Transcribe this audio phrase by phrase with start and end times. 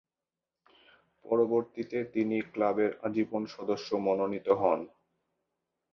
[1.25, 4.79] পরবর্তীতে তিনি ক্লাবের আজীবন সদস্য মনোনীত হন।